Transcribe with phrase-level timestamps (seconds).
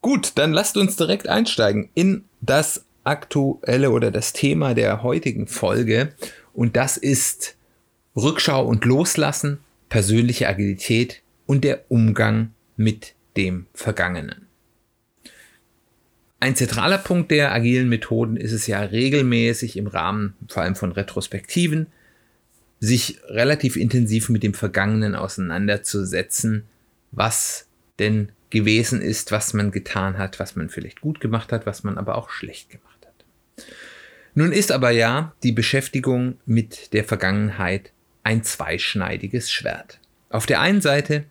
[0.00, 6.12] Gut, dann lasst uns direkt einsteigen in das aktuelle oder das Thema der heutigen Folge.
[6.52, 7.56] Und das ist
[8.16, 14.46] Rückschau und Loslassen, persönliche Agilität und der Umgang mit dem Vergangenen.
[16.40, 20.90] Ein zentraler Punkt der agilen Methoden ist es ja regelmäßig im Rahmen vor allem von
[20.90, 21.86] Retrospektiven,
[22.80, 26.64] sich relativ intensiv mit dem Vergangenen auseinanderzusetzen,
[27.12, 27.68] was
[28.00, 31.96] denn gewesen ist, was man getan hat, was man vielleicht gut gemacht hat, was man
[31.96, 33.66] aber auch schlecht gemacht hat.
[34.34, 37.92] Nun ist aber ja die Beschäftigung mit der Vergangenheit
[38.24, 40.00] ein zweischneidiges Schwert.
[40.28, 41.24] Auf der einen Seite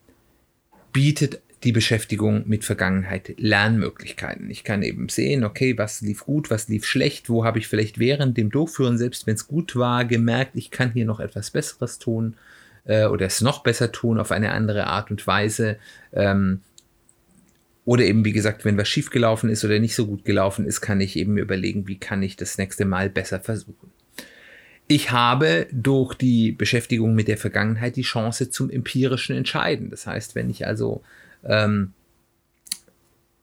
[0.94, 4.50] bietet die Beschäftigung mit Vergangenheit, Lernmöglichkeiten.
[4.50, 8.00] Ich kann eben sehen, okay, was lief gut, was lief schlecht, wo habe ich vielleicht
[8.00, 12.00] während dem Durchführen, selbst wenn es gut war, gemerkt, ich kann hier noch etwas Besseres
[12.00, 12.36] tun
[12.86, 15.78] äh, oder es noch besser tun auf eine andere Art und Weise.
[16.14, 16.62] Ähm,
[17.86, 21.02] oder eben, wie gesagt, wenn was schiefgelaufen ist oder nicht so gut gelaufen ist, kann
[21.02, 23.92] ich eben überlegen, wie kann ich das nächste Mal besser versuchen.
[24.88, 29.90] Ich habe durch die Beschäftigung mit der Vergangenheit die Chance zum empirischen Entscheiden.
[29.90, 31.02] Das heißt, wenn ich also
[31.44, 31.94] ähm,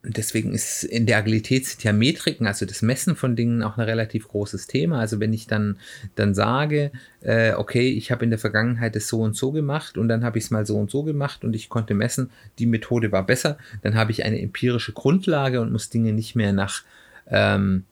[0.08, 3.84] deswegen ist in der Agilität sind ja Metriken, also das Messen von Dingen auch ein
[3.84, 5.00] relativ großes Thema.
[5.00, 5.78] Also wenn ich dann,
[6.14, 10.08] dann sage, äh, okay, ich habe in der Vergangenheit es so und so gemacht und
[10.08, 13.12] dann habe ich es mal so und so gemacht und ich konnte messen, die Methode
[13.12, 16.82] war besser, dann habe ich eine empirische Grundlage und muss Dinge nicht mehr nach,
[17.26, 17.84] ähm,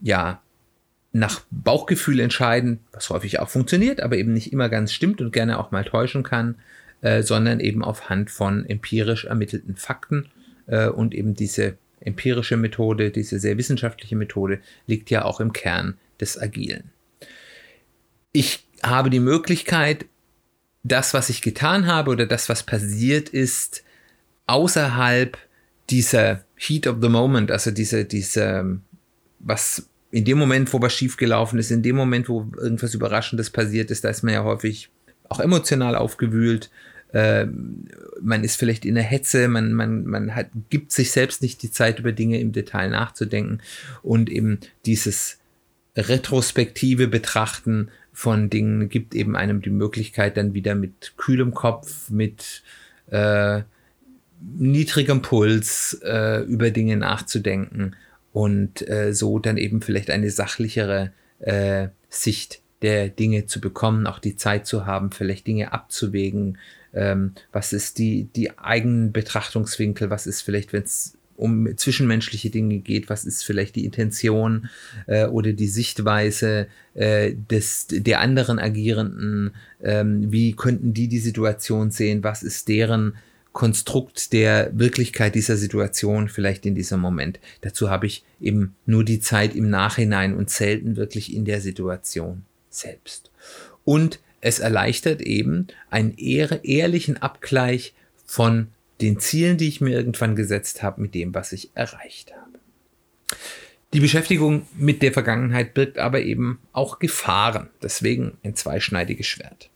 [0.00, 0.40] ja,
[1.12, 5.58] nach Bauchgefühl entscheiden, was häufig auch funktioniert, aber eben nicht immer ganz stimmt und gerne
[5.58, 6.54] auch mal täuschen kann,
[7.02, 10.28] äh, sondern eben auf Hand von empirisch ermittelten Fakten.
[10.66, 15.98] Äh, und eben diese empirische Methode, diese sehr wissenschaftliche Methode liegt ja auch im Kern
[16.20, 16.90] des Agilen.
[18.32, 20.06] Ich habe die Möglichkeit,
[20.82, 23.82] das, was ich getan habe oder das, was passiert ist,
[24.46, 25.36] außerhalb
[25.90, 28.80] dieser Heat of the Moment, also diese, diese,
[29.40, 33.90] was in dem Moment, wo was schiefgelaufen ist, in dem Moment, wo irgendwas Überraschendes passiert
[33.90, 34.88] ist, da ist man ja häufig
[35.28, 36.70] auch emotional aufgewühlt
[37.12, 37.46] äh,
[38.20, 41.70] man ist vielleicht in der Hetze, man, man, man hat, gibt sich selbst nicht die
[41.70, 43.60] Zeit, über Dinge im Detail nachzudenken
[44.02, 45.38] und eben dieses
[45.96, 52.62] retrospektive Betrachten von Dingen gibt eben einem die Möglichkeit, dann wieder mit kühlem Kopf, mit
[53.10, 53.62] äh,
[54.40, 57.96] niedrigem Puls äh, über Dinge nachzudenken
[58.32, 64.18] und äh, so dann eben vielleicht eine sachlichere äh, Sicht der Dinge zu bekommen, auch
[64.18, 66.58] die Zeit zu haben, vielleicht Dinge abzuwägen,
[66.94, 72.78] ähm, was ist die, die eigenen Betrachtungswinkel, was ist vielleicht, wenn es um zwischenmenschliche Dinge
[72.78, 74.68] geht, was ist vielleicht die Intention
[75.06, 79.52] äh, oder die Sichtweise äh, des, der anderen Agierenden,
[79.82, 83.14] ähm, wie könnten die die Situation sehen, was ist deren
[83.52, 87.40] Konstrukt der Wirklichkeit dieser Situation vielleicht in diesem Moment.
[87.62, 92.42] Dazu habe ich eben nur die Zeit im Nachhinein und selten wirklich in der Situation
[92.68, 93.30] selbst.
[93.84, 97.94] Und es erleichtert eben einen ehr ehrlichen Abgleich
[98.24, 98.68] von
[99.00, 102.58] den Zielen, die ich mir irgendwann gesetzt habe, mit dem, was ich erreicht habe.
[103.92, 109.68] Die Beschäftigung mit der Vergangenheit birgt aber eben auch Gefahren, deswegen ein zweischneidiges Schwert.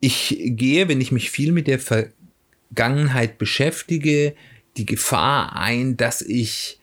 [0.00, 4.34] Ich gehe, wenn ich mich viel mit der Vergangenheit beschäftige,
[4.76, 6.78] die Gefahr ein, dass ich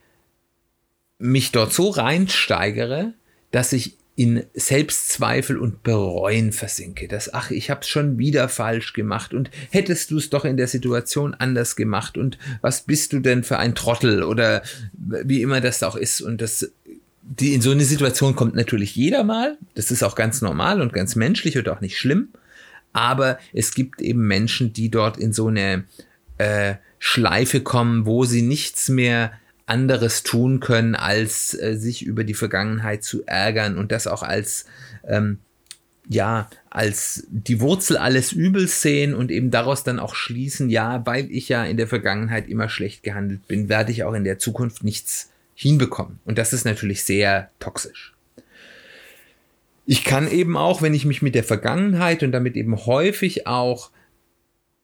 [1.20, 3.14] mich dort so reinsteigere,
[3.52, 7.08] dass ich in Selbstzweifel und Bereuen versinke.
[7.08, 10.56] Das, ach, ich habe es schon wieder falsch gemacht und hättest du es doch in
[10.56, 14.62] der Situation anders gemacht und was bist du denn für ein Trottel oder
[14.94, 16.22] wie immer das auch ist.
[16.22, 16.72] Und das,
[17.24, 19.58] die, in so eine Situation kommt natürlich jeder mal.
[19.74, 22.30] Das ist auch ganz normal und ganz menschlich und auch nicht schlimm.
[22.94, 25.86] aber es gibt eben Menschen, die dort in so eine
[26.38, 29.34] äh, Schleife kommen, wo sie nichts mehr
[29.66, 34.66] anderes tun können, als äh, sich über die Vergangenheit zu ärgern und das auch als
[35.08, 35.40] ähm,
[36.10, 41.32] ja, als die Wurzel alles Übels sehen und eben daraus dann auch schließen, ja, weil
[41.32, 44.84] ich ja in der Vergangenheit immer schlecht gehandelt bin, werde ich auch in der Zukunft
[44.84, 46.20] nichts hinbekommen.
[46.26, 48.14] Und das ist natürlich sehr toxisch.
[49.86, 53.92] Ich kann eben auch, wenn ich mich mit der Vergangenheit und damit eben häufig auch,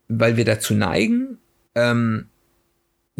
[0.07, 1.37] weil wir dazu neigen,
[1.75, 2.27] ähm,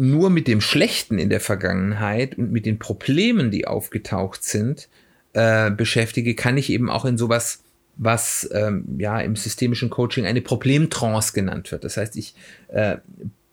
[0.00, 4.88] nur mit dem Schlechten in der Vergangenheit und mit den Problemen, die aufgetaucht sind,
[5.34, 7.62] äh, beschäftige, kann ich eben auch in sowas,
[7.96, 11.84] was ähm, ja im systemischen Coaching eine Problemtrance genannt wird.
[11.84, 12.34] Das heißt, ich
[12.68, 12.96] äh,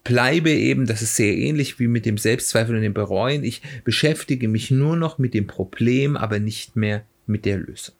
[0.05, 4.47] bleibe eben, das ist sehr ähnlich wie mit dem Selbstzweifel und dem Bereuen, ich beschäftige
[4.47, 7.93] mich nur noch mit dem Problem, aber nicht mehr mit der Lösung.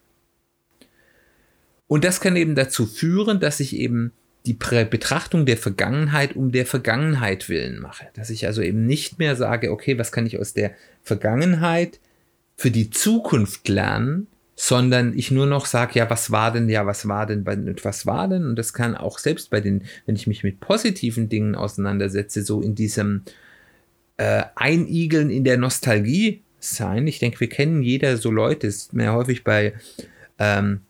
[1.88, 4.14] Und das kann eben dazu führen, dass ich eben
[4.48, 8.08] die Betrachtung der Vergangenheit um der Vergangenheit willen mache.
[8.16, 10.72] Dass ich also eben nicht mehr sage, okay, was kann ich aus der
[11.04, 12.00] Vergangenheit
[12.56, 17.08] für die Zukunft lernen, sondern ich nur noch sage, ja, was war denn, ja, was
[17.08, 17.46] war denn,
[17.84, 18.46] was war denn?
[18.46, 22.62] Und das kann auch selbst bei den, wenn ich mich mit positiven Dingen auseinandersetze, so
[22.62, 23.22] in diesem
[24.18, 27.06] äh, Einigeln in der Nostalgie sein.
[27.06, 29.74] Ich denke, wir kennen jeder so Leute, ist mehr häufig bei
[30.40, 30.82] ähm,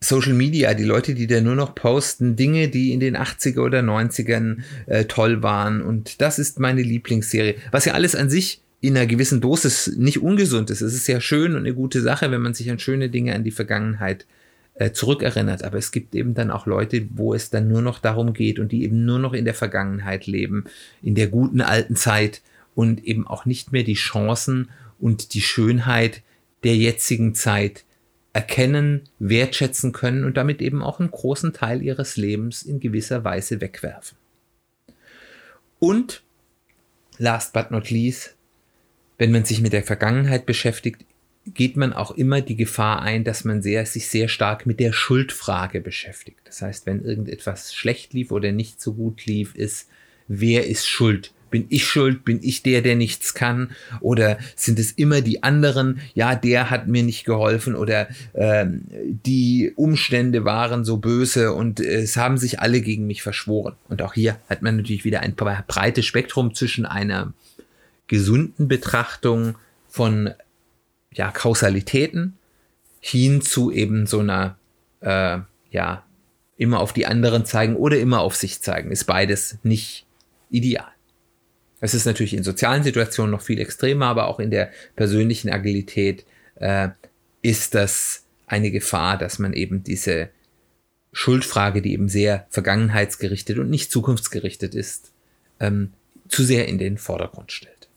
[0.00, 3.80] Social Media, die Leute, die da nur noch posten, Dinge, die in den 80er oder
[3.80, 5.80] 90ern äh, toll waren.
[5.80, 7.56] Und das ist meine Lieblingsserie.
[7.70, 10.82] Was ja alles an sich in einer gewissen Dosis nicht ungesund ist.
[10.82, 13.42] Es ist ja schön und eine gute Sache, wenn man sich an schöne Dinge, an
[13.42, 14.26] die Vergangenheit
[14.74, 15.64] äh, zurückerinnert.
[15.64, 18.72] Aber es gibt eben dann auch Leute, wo es dann nur noch darum geht und
[18.72, 20.64] die eben nur noch in der Vergangenheit leben,
[21.02, 22.42] in der guten alten Zeit
[22.74, 24.68] und eben auch nicht mehr die Chancen
[25.00, 26.22] und die Schönheit
[26.62, 27.85] der jetzigen Zeit
[28.36, 33.62] erkennen, wertschätzen können und damit eben auch einen großen Teil ihres Lebens in gewisser Weise
[33.62, 34.18] wegwerfen.
[35.78, 36.22] Und
[37.16, 38.36] last but not least,
[39.16, 41.06] wenn man sich mit der Vergangenheit beschäftigt,
[41.46, 44.92] geht man auch immer die Gefahr ein, dass man sehr, sich sehr stark mit der
[44.92, 46.40] Schuldfrage beschäftigt.
[46.44, 49.88] Das heißt, wenn irgendetwas schlecht lief oder nicht so gut lief, ist,
[50.28, 51.32] wer ist schuld?
[51.50, 52.24] Bin ich schuld?
[52.24, 53.70] Bin ich der, der nichts kann?
[54.00, 56.00] Oder sind es immer die anderen?
[56.14, 58.82] Ja, der hat mir nicht geholfen oder ähm,
[59.24, 63.76] die Umstände waren so böse und es haben sich alle gegen mich verschworen.
[63.88, 67.32] Und auch hier hat man natürlich wieder ein breites Spektrum zwischen einer
[68.06, 69.56] gesunden Betrachtung
[69.88, 70.30] von
[71.12, 72.34] ja, Kausalitäten
[73.00, 74.58] hin zu eben so einer
[75.00, 75.38] äh,
[75.70, 76.02] ja
[76.56, 78.90] immer auf die anderen zeigen oder immer auf sich zeigen.
[78.90, 80.06] Ist beides nicht
[80.50, 80.95] ideal.
[81.80, 86.24] Es ist natürlich in sozialen Situationen noch viel extremer, aber auch in der persönlichen Agilität
[86.56, 86.88] äh,
[87.42, 90.30] ist das eine Gefahr, dass man eben diese
[91.12, 95.12] Schuldfrage, die eben sehr vergangenheitsgerichtet und nicht zukunftsgerichtet ist,
[95.60, 95.92] ähm,
[96.28, 97.88] zu sehr in den Vordergrund stellt.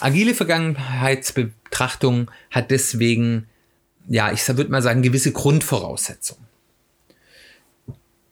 [0.00, 3.48] Agile Vergangenheitsbetrachtung hat deswegen,
[4.08, 6.44] ja, ich würde mal sagen, gewisse Grundvoraussetzungen.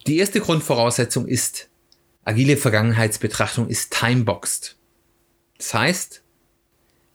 [0.07, 1.69] Die erste Grundvoraussetzung ist,
[2.25, 4.77] agile Vergangenheitsbetrachtung ist timeboxed.
[5.59, 6.23] Das heißt,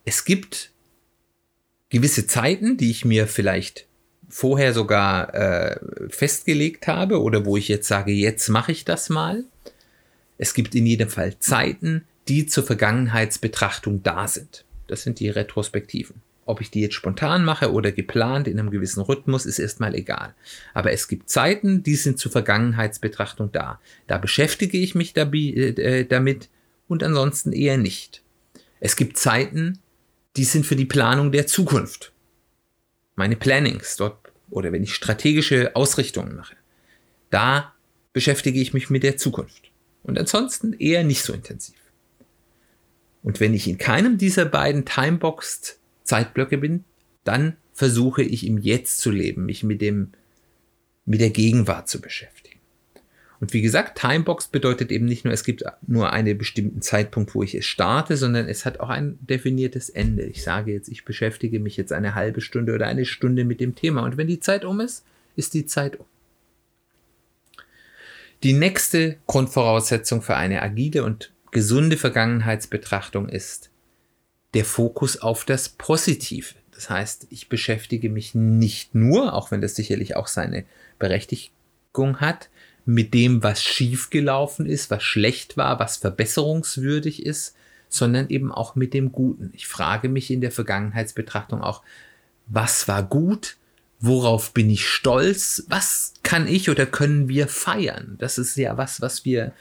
[0.04, 0.72] es gibt
[1.90, 3.86] gewisse Zeiten, die ich mir vielleicht
[4.28, 5.78] vorher sogar äh,
[6.10, 9.44] festgelegt habe oder wo ich jetzt sage, jetzt mache ich das mal.
[10.36, 14.64] Es gibt in jedem Fall Zeiten, die zur Vergangenheitsbetrachtung da sind.
[14.86, 16.22] Das sind die Retrospektiven.
[16.48, 20.34] Ob ich die jetzt spontan mache oder geplant in einem gewissen Rhythmus, ist erstmal egal.
[20.72, 23.78] Aber es gibt Zeiten, die sind zur Vergangenheitsbetrachtung da.
[24.06, 26.48] Da beschäftige ich mich äh, damit
[26.88, 28.22] und ansonsten eher nicht.
[28.80, 29.78] Es gibt Zeiten,
[30.38, 32.12] die sind für die Planung der Zukunft.
[33.14, 36.56] Meine Plannings dort oder wenn ich strategische Ausrichtungen mache.
[37.28, 37.74] Da
[38.14, 39.70] beschäftige ich mich mit der Zukunft.
[40.02, 41.76] Und ansonsten eher nicht so intensiv.
[43.22, 46.84] Und wenn ich in keinem dieser beiden Timeboxed Zeitblöcke bin,
[47.24, 50.12] dann versuche ich im Jetzt zu leben, mich mit dem,
[51.04, 52.58] mit der Gegenwart zu beschäftigen.
[53.40, 57.44] Und wie gesagt, Timebox bedeutet eben nicht nur, es gibt nur einen bestimmten Zeitpunkt, wo
[57.44, 60.24] ich es starte, sondern es hat auch ein definiertes Ende.
[60.24, 63.76] Ich sage jetzt, ich beschäftige mich jetzt eine halbe Stunde oder eine Stunde mit dem
[63.76, 64.02] Thema.
[64.02, 65.04] Und wenn die Zeit um ist,
[65.36, 66.06] ist die Zeit um.
[68.42, 73.70] Die nächste Grundvoraussetzung für eine agile und gesunde Vergangenheitsbetrachtung ist
[74.54, 76.54] der Fokus auf das Positive.
[76.72, 80.64] Das heißt, ich beschäftige mich nicht nur, auch wenn das sicherlich auch seine
[80.98, 82.48] Berechtigung hat,
[82.84, 87.54] mit dem, was schiefgelaufen ist, was schlecht war, was verbesserungswürdig ist,
[87.88, 89.50] sondern eben auch mit dem Guten.
[89.54, 91.82] Ich frage mich in der Vergangenheitsbetrachtung auch,
[92.46, 93.56] was war gut,
[94.00, 98.16] worauf bin ich stolz, was kann ich oder können wir feiern.
[98.18, 99.52] Das ist ja was, was wir,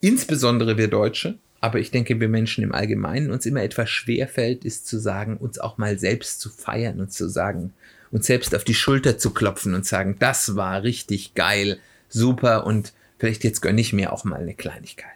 [0.00, 4.64] insbesondere wir Deutsche, aber ich denke, wir Menschen im Allgemeinen uns immer etwas schwer fällt,
[4.64, 7.72] ist zu sagen, uns auch mal selbst zu feiern und zu sagen,
[8.12, 12.92] uns selbst auf die Schulter zu klopfen und sagen, das war richtig geil, super und
[13.18, 15.10] vielleicht jetzt gönne ich mir auch mal eine Kleinigkeit.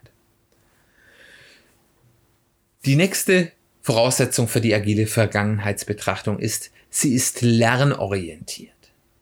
[2.84, 8.74] Die nächste Voraussetzung für die agile Vergangenheitsbetrachtung ist, sie ist lernorientiert.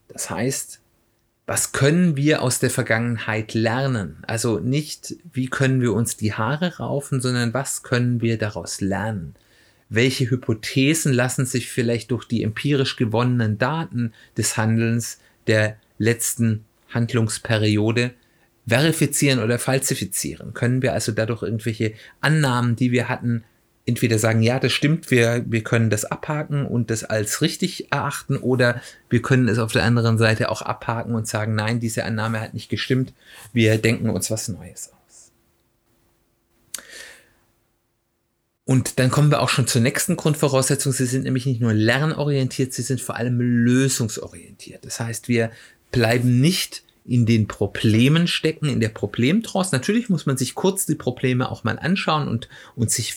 [0.09, 0.81] Das heißt,
[1.49, 4.19] was können wir aus der Vergangenheit lernen?
[4.27, 9.35] Also nicht, wie können wir uns die Haare raufen, sondern was können wir daraus lernen?
[9.89, 18.13] Welche Hypothesen lassen sich vielleicht durch die empirisch gewonnenen Daten des Handelns der letzten Handlungsperiode
[18.67, 20.53] verifizieren oder falsifizieren?
[20.53, 23.43] Können wir also dadurch irgendwelche Annahmen, die wir hatten,
[23.89, 28.37] entweder sagen, ja, das stimmt, wir, wir können das abhaken und das als richtig erachten,
[28.37, 32.41] oder wir können es auf der anderen Seite auch abhaken und sagen, nein, diese Annahme
[32.41, 33.13] hat nicht gestimmt,
[33.53, 35.33] wir denken uns was Neues aus.
[38.65, 40.93] Und dann kommen wir auch schon zur nächsten Grundvoraussetzung.
[40.93, 44.85] Sie sind nämlich nicht nur lernorientiert, sie sind vor allem lösungsorientiert.
[44.85, 45.51] Das heißt, wir
[45.91, 49.71] bleiben nicht in den Problemen stecken, in der Problemtrance.
[49.73, 53.17] Natürlich muss man sich kurz die Probleme auch mal anschauen und, und sich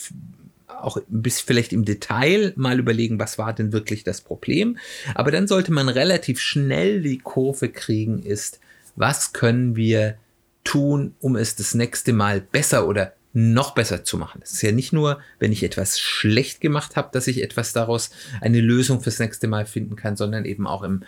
[0.84, 4.78] auch bis vielleicht im Detail mal überlegen, was war denn wirklich das Problem.
[5.16, 8.60] Aber dann sollte man relativ schnell die Kurve kriegen, ist,
[8.96, 10.18] was können wir
[10.64, 14.42] tun, um es das nächste Mal besser oder noch besser zu machen.
[14.44, 18.12] Es ist ja nicht nur, wenn ich etwas schlecht gemacht habe, dass ich etwas daraus
[18.42, 21.04] eine Lösung fürs nächste Mal finden kann, sondern eben auch im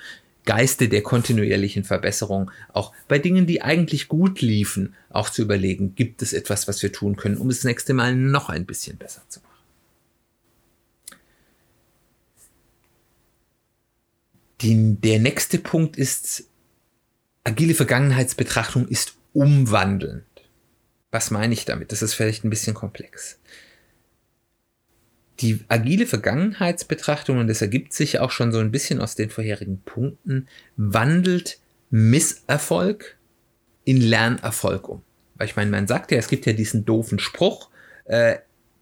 [0.46, 6.22] Geiste der kontinuierlichen Verbesserung, auch bei Dingen, die eigentlich gut liefen, auch zu überlegen, gibt
[6.22, 9.22] es etwas, was wir tun können, um es das nächste Mal noch ein bisschen besser
[9.30, 9.53] zu machen.
[14.64, 16.46] Die, der nächste Punkt ist,
[17.44, 20.24] agile Vergangenheitsbetrachtung ist umwandelnd.
[21.12, 21.92] Was meine ich damit?
[21.92, 23.40] Das ist vielleicht ein bisschen komplex.
[25.42, 29.82] Die agile Vergangenheitsbetrachtung, und das ergibt sich auch schon so ein bisschen aus den vorherigen
[29.82, 33.18] Punkten, wandelt Misserfolg
[33.84, 35.02] in Lernerfolg um.
[35.36, 37.70] Weil ich meine, man sagt ja, es gibt ja diesen doofen Spruch,
[38.06, 38.38] äh,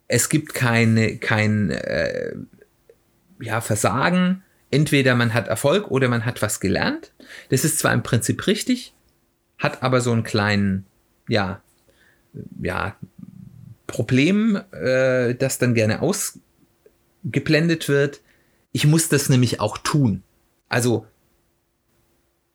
[0.07, 2.35] es gibt keine, kein äh,
[3.39, 7.11] ja, Versagen, entweder man hat Erfolg oder man hat was gelernt.
[7.49, 8.93] Das ist zwar im Prinzip richtig,
[9.57, 10.85] hat aber so einen kleinen,
[11.27, 11.61] ja,
[12.61, 12.95] ja,
[13.87, 18.21] Problem, äh, das dann gerne ausgeblendet wird.
[18.71, 20.23] Ich muss das nämlich auch tun.
[20.69, 21.05] Also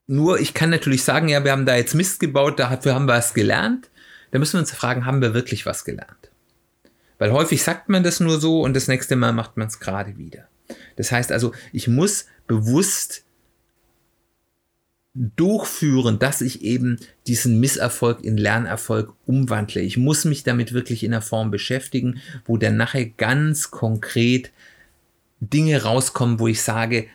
[0.07, 3.15] nur, ich kann natürlich sagen, ja, wir haben da jetzt Mist gebaut, dafür haben wir
[3.15, 3.91] was gelernt.
[4.31, 6.31] Da müssen wir uns fragen, haben wir wirklich was gelernt?
[7.19, 10.17] Weil häufig sagt man das nur so und das nächste Mal macht man es gerade
[10.17, 10.49] wieder.
[10.97, 13.25] Das heißt also, ich muss bewusst
[15.15, 19.81] durchführen, dass ich eben diesen Misserfolg in Lernerfolg umwandle.
[19.81, 24.53] Ich muss mich damit wirklich in der Form beschäftigen, wo dann nachher ganz konkret
[25.41, 27.07] Dinge rauskommen, wo ich sage,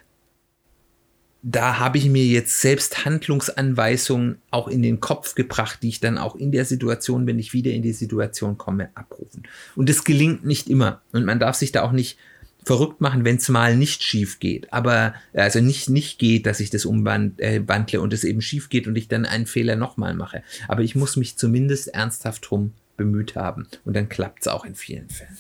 [1.44, 6.20] da habe ich mir jetzt selbst Handlungsanweisungen auch in den Kopf gebracht, die ich dann
[6.20, 9.44] auch in der Situation, wenn ich wieder in die Situation komme, abrufen.
[9.76, 11.02] Und das gelingt nicht immer.
[11.12, 12.18] Und man darf sich da auch nicht
[12.64, 14.72] verrückt machen, wenn es mal nicht schief geht.
[14.72, 18.88] Aber also nicht nicht geht, dass ich das umwandle äh, und es eben schief geht
[18.88, 20.44] und ich dann einen Fehler nochmal mache.
[20.68, 24.76] Aber ich muss mich zumindest ernsthaft drum bemüht haben und dann klappt es auch in
[24.76, 25.38] vielen Fällen.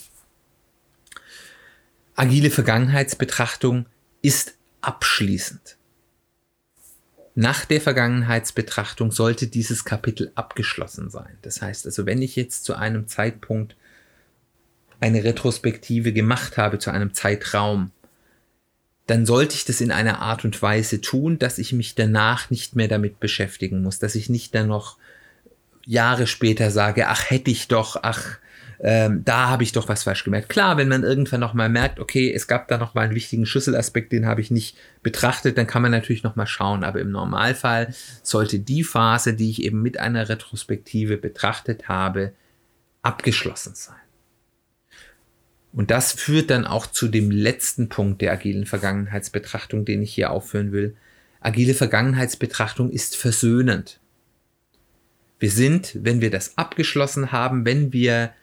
[2.15, 3.85] Agile Vergangenheitsbetrachtung
[4.21, 5.77] ist abschließend.
[7.35, 11.37] Nach der Vergangenheitsbetrachtung sollte dieses Kapitel abgeschlossen sein.
[11.43, 13.75] Das heißt also, wenn ich jetzt zu einem Zeitpunkt
[15.01, 17.91] eine Retrospektive gemacht habe zu einem Zeitraum,
[19.07, 22.75] dann sollte ich das in einer Art und Weise tun, dass ich mich danach nicht
[22.75, 24.97] mehr damit beschäftigen muss, dass ich nicht dann noch
[25.85, 28.37] Jahre später sage, ach hätte ich doch, ach
[28.83, 30.49] ähm, da habe ich doch was falsch gemerkt.
[30.49, 33.45] Klar, wenn man irgendwann noch mal merkt, okay, es gab da noch mal einen wichtigen
[33.45, 36.83] Schlüsselaspekt, den habe ich nicht betrachtet, dann kann man natürlich noch mal schauen.
[36.83, 37.93] Aber im Normalfall
[38.23, 42.33] sollte die Phase, die ich eben mit einer Retrospektive betrachtet habe,
[43.03, 44.00] abgeschlossen sein.
[45.73, 50.31] Und das führt dann auch zu dem letzten Punkt der agilen Vergangenheitsbetrachtung, den ich hier
[50.31, 50.95] aufführen will.
[51.39, 53.99] Agile Vergangenheitsbetrachtung ist versöhnend.
[55.39, 58.33] Wir sind, wenn wir das abgeschlossen haben, wenn wir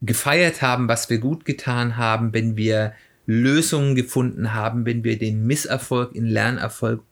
[0.00, 2.94] gefeiert haben, was wir gut getan haben, wenn wir
[3.26, 7.02] Lösungen gefunden haben, wenn wir den Misserfolg in Lernerfolg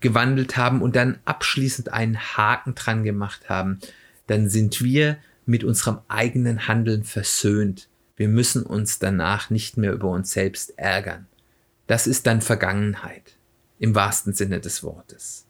[0.00, 3.78] umgewandelt haben und dann abschließend einen Haken dran gemacht haben,
[4.26, 7.88] dann sind wir mit unserem eigenen Handeln versöhnt.
[8.16, 11.26] Wir müssen uns danach nicht mehr über uns selbst ärgern.
[11.88, 13.36] das ist dann Vergangenheit
[13.78, 15.44] im wahrsten Sinne des Wortes.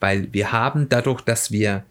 [0.00, 1.84] Weil wir haben dadurch, dass wir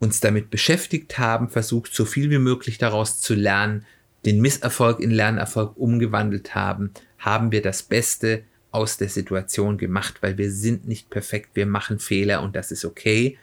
[0.00, 3.86] uns damit beschäftigt haben, versucht, so viel wie möglich daraus zu lernen,
[4.26, 10.36] den Misserfolg in Lernerfolg umgewandelt haben, haben wir das Beste aus der Situation gemacht, weil
[10.38, 13.38] wir sind nicht perfekt, wir machen Fehler und das ist okay,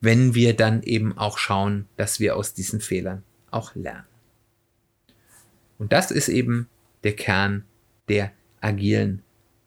[0.00, 4.04] wenn wir dann eben auch schauen, dass wir aus diesen Fehlern auch lernen.
[5.78, 6.68] Und das ist eben
[7.04, 7.64] der Kern
[8.08, 9.22] der agilen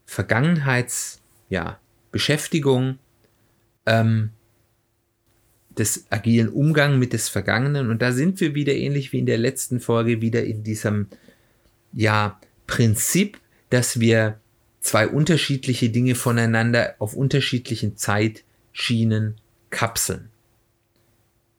[0.05, 2.99] Vergangenheitsbeschäftigung,
[3.85, 4.31] ja, ähm,
[5.77, 7.89] des agilen Umgang mit des Vergangenen.
[7.89, 11.07] Und da sind wir wieder ähnlich wie in der letzten Folge wieder in diesem
[11.93, 14.39] ja, Prinzip, dass wir
[14.81, 19.38] zwei unterschiedliche Dinge voneinander auf unterschiedlichen Zeitschienen
[19.69, 20.29] kapseln.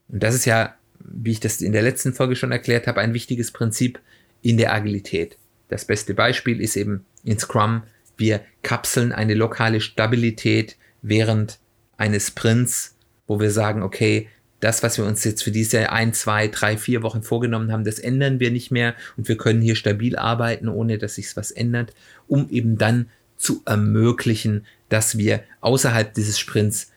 [0.09, 3.15] Und das ist ja, wie ich das in der letzten Folge schon erklärt habe, ein
[3.15, 4.01] wichtiges Prinzip
[4.43, 5.37] in der Agilität.
[5.69, 7.83] Das beste Beispiel ist eben in Scrum,
[8.17, 11.59] wir kapseln eine lokale Stabilität während
[11.97, 12.97] eines Sprints
[13.31, 14.27] wo wir sagen, okay,
[14.59, 18.01] das, was wir uns jetzt für diese ein, zwei, drei, vier Wochen vorgenommen haben, das
[18.01, 21.95] ändern wir nicht mehr und wir können hier stabil arbeiten, ohne dass sich was ändert,
[22.27, 26.91] um eben dann zu ermöglichen, dass wir außerhalb dieses Sprints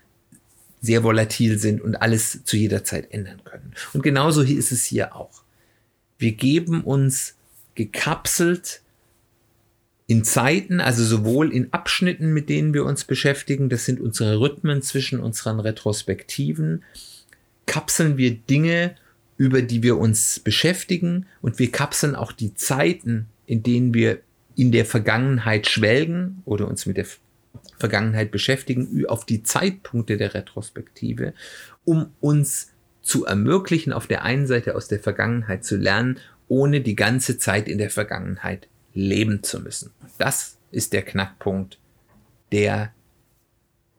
[0.83, 3.73] sehr volatil sind und alles zu jeder Zeit ändern können.
[3.93, 5.41] Und genauso ist es hier auch.
[6.19, 7.35] Wir geben uns
[7.73, 8.81] gekapselt
[10.07, 14.81] in Zeiten, also sowohl in Abschnitten, mit denen wir uns beschäftigen, das sind unsere Rhythmen
[14.81, 16.83] zwischen unseren Retrospektiven,
[17.65, 18.95] kapseln wir Dinge,
[19.37, 24.19] über die wir uns beschäftigen und wir kapseln auch die Zeiten, in denen wir
[24.57, 27.07] in der Vergangenheit schwelgen oder uns mit der
[27.77, 31.33] Vergangenheit beschäftigen, auf die Zeitpunkte der Retrospektive,
[31.85, 36.95] um uns zu ermöglichen, auf der einen Seite aus der Vergangenheit zu lernen, ohne die
[36.95, 39.91] ganze Zeit in der Vergangenheit leben zu müssen.
[40.17, 41.79] Das ist der Knackpunkt
[42.51, 42.93] der,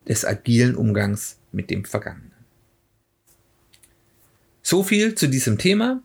[0.09, 2.33] des agilen Umgangs mit dem Vergangenen.
[4.63, 6.03] So viel zu diesem Thema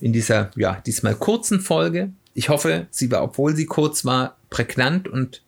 [0.00, 2.12] in dieser, ja, diesmal kurzen Folge.
[2.34, 5.42] Ich hoffe, sie war, obwohl sie kurz war, prägnant und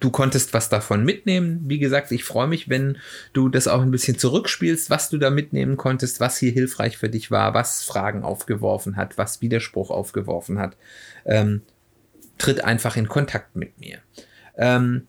[0.00, 1.64] du konntest was davon mitnehmen.
[1.66, 2.98] Wie gesagt, ich freue mich, wenn
[3.32, 7.08] du das auch ein bisschen zurückspielst, was du da mitnehmen konntest, was hier hilfreich für
[7.08, 10.76] dich war, was Fragen aufgeworfen hat, was Widerspruch aufgeworfen hat.
[11.24, 11.62] Ähm,
[12.38, 13.98] tritt einfach in Kontakt mit mir.
[14.56, 15.06] Ähm,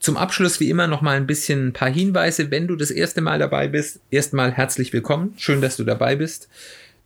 [0.00, 2.50] zum Abschluss wie immer noch mal ein bisschen ein paar Hinweise.
[2.50, 5.34] Wenn du das erste Mal dabei bist, erstmal herzlich willkommen.
[5.36, 6.48] Schön, dass du dabei bist.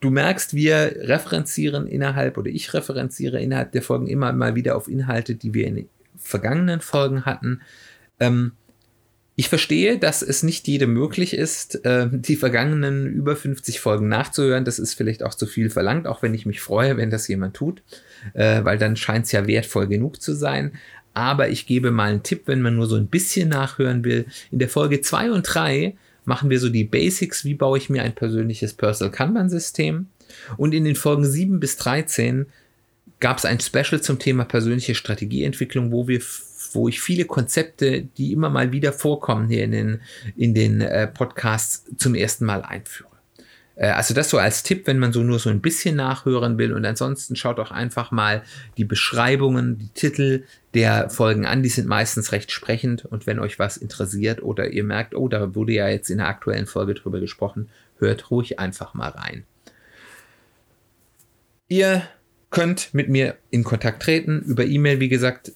[0.01, 4.88] Du merkst, wir referenzieren innerhalb oder ich referenziere innerhalb der Folgen immer mal wieder auf
[4.88, 5.88] Inhalte, die wir in
[6.26, 7.62] vergangenen Folgen hatten.
[8.20, 8.52] Ähm,
[9.38, 14.64] ich verstehe, dass es nicht jedem möglich ist, äh, die vergangenen über 50 Folgen nachzuhören.
[14.64, 17.54] Das ist vielleicht auch zu viel verlangt, auch wenn ich mich freue, wenn das jemand
[17.54, 17.82] tut,
[18.32, 20.72] äh, weil dann scheint es ja wertvoll genug zu sein.
[21.12, 24.24] Aber ich gebe mal einen Tipp, wenn man nur so ein bisschen nachhören will.
[24.50, 28.02] In der Folge 2 und 3 machen wir so die Basics, wie baue ich mir
[28.02, 30.06] ein persönliches Personal Kanban-System.
[30.56, 32.46] Und in den Folgen 7 bis 13
[33.20, 36.20] gab es ein Special zum Thema persönliche Strategieentwicklung, wo wir
[36.72, 40.00] wo ich viele Konzepte, die immer mal wieder vorkommen hier in den,
[40.37, 43.16] in den äh, Podcasts, zum ersten Mal einführe.
[43.76, 46.72] Äh, also das so als Tipp, wenn man so nur so ein bisschen nachhören will.
[46.72, 48.42] Und ansonsten schaut auch einfach mal
[48.76, 51.62] die Beschreibungen, die Titel der Folgen an.
[51.62, 53.05] Die sind meistens recht sprechend.
[53.05, 56.29] Und wenn euch was interessiert oder ihr merkt, oh, da wurde ja jetzt in der
[56.29, 59.44] aktuellen Folge drüber gesprochen, hört ruhig einfach mal rein.
[61.68, 62.02] Ihr
[62.50, 65.52] könnt mit mir in Kontakt treten über E-Mail, wie gesagt.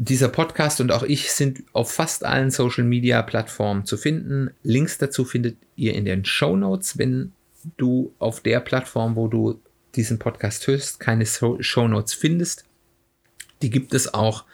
[0.00, 4.50] Dieser Podcast und auch ich sind auf fast allen Social Media Plattformen zu finden.
[4.62, 7.32] Links dazu findet ihr in den Show Notes, wenn
[7.78, 9.60] du auf der Plattform, wo du
[9.96, 12.64] diesen Podcast hörst, keine Show Notes findest.
[13.62, 14.44] Die gibt es auch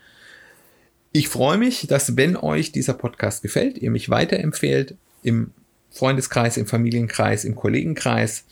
[1.17, 5.49] Ich freue mich, dass wenn euch dieser Podcast gefällt, ihr mich weiterempfehlt im
[5.89, 8.45] Freundeskreis, im Familienkreis, im Kollegenkreis.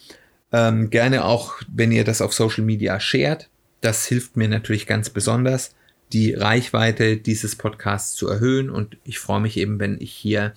[0.51, 3.49] Ähm, gerne auch, wenn ihr das auf Social Media shared.
[3.81, 5.75] Das hilft mir natürlich ganz besonders,
[6.11, 8.71] die Reichweite dieses Podcasts zu erhöhen.
[8.71, 10.55] Und ich freue mich eben, wenn ich hier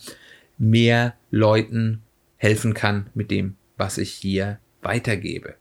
[0.57, 2.01] mehr Leuten
[2.38, 5.57] helfen kann mit dem, was ich hier weitergebe.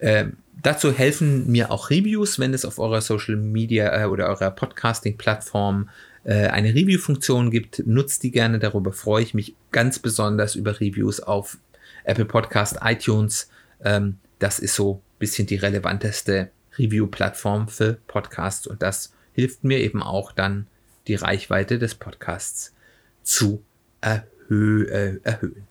[0.00, 4.50] Ähm, dazu helfen mir auch Reviews, wenn es auf eurer Social Media äh, oder eurer
[4.50, 5.88] Podcasting-Plattform
[6.24, 7.82] äh, eine Review-Funktion gibt.
[7.86, 11.58] Nutzt die gerne, darüber freue ich mich ganz besonders über Reviews auf
[12.04, 13.50] Apple Podcast, iTunes.
[13.84, 19.78] Ähm, das ist so ein bisschen die relevanteste Review-Plattform für Podcasts und das hilft mir
[19.78, 20.66] eben auch dann
[21.06, 22.74] die Reichweite des Podcasts
[23.22, 23.62] zu
[24.00, 25.69] erhö äh, erhöhen.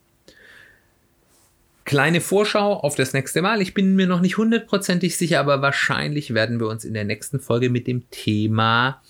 [1.84, 3.62] Kleine Vorschau auf das nächste Mal.
[3.62, 7.40] Ich bin mir noch nicht hundertprozentig sicher, aber wahrscheinlich werden wir uns in der nächsten
[7.40, 9.02] Folge mit dem Thema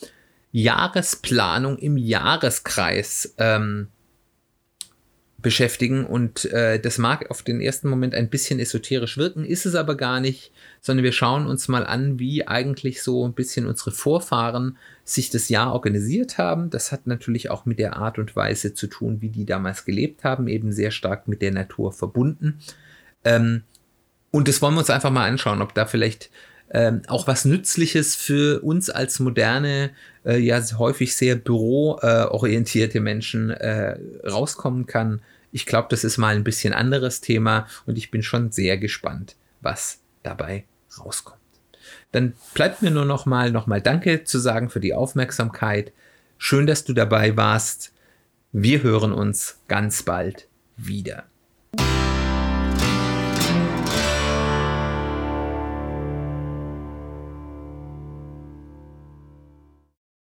[0.52, 3.88] Jahresplanung im Jahreskreis ähm,
[5.42, 9.74] beschäftigen und äh, das mag auf den ersten Moment ein bisschen esoterisch wirken, ist es
[9.74, 13.92] aber gar nicht, sondern wir schauen uns mal an, wie eigentlich so ein bisschen unsere
[13.92, 16.70] Vorfahren sich das Jahr organisiert haben.
[16.70, 20.24] Das hat natürlich auch mit der Art und Weise zu tun, wie die damals gelebt
[20.24, 22.58] haben, eben sehr stark mit der Natur verbunden.
[23.24, 23.62] Ähm,
[24.30, 26.30] und das wollen wir uns einfach mal anschauen, ob da vielleicht
[26.70, 29.90] ähm, auch was Nützliches für uns als moderne,
[30.24, 35.20] äh, ja häufig sehr büroorientierte Menschen äh, rauskommen kann.
[35.52, 39.36] Ich glaube, das ist mal ein bisschen anderes Thema und ich bin schon sehr gespannt,
[39.60, 40.64] was dabei
[40.98, 41.40] rauskommt.
[42.12, 45.92] Dann bleibt mir nur noch mal, noch mal Danke zu sagen für die Aufmerksamkeit.
[46.38, 47.92] Schön, dass du dabei warst.
[48.52, 51.29] Wir hören uns ganz bald wieder.